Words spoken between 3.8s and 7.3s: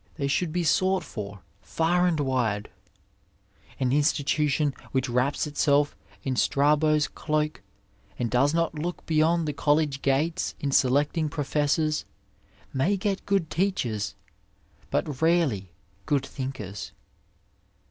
institution which wraps itself in Strabo's